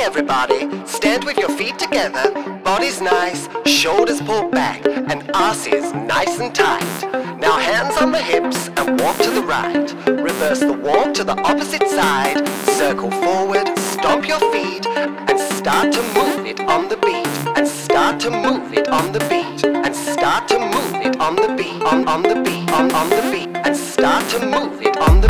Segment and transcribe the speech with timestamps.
[0.00, 0.68] everybody.
[0.86, 2.30] Stand with your feet together.
[2.64, 7.38] Body's nice, shoulders pulled back, and ass is nice and tight.
[7.38, 9.92] Now hands on the hips and walk to the right.
[10.06, 12.46] Reverse the walk to the opposite side.
[12.78, 17.26] Circle forward, stomp your feet, and start to move it on the beat.
[17.56, 19.64] And start to move it on the beat.
[19.64, 21.82] And start to move it on the beat.
[21.82, 22.70] On on the beat.
[22.72, 23.56] On on the beat.
[23.64, 25.21] And start to move it on the beat.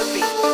[0.00, 0.49] The beat,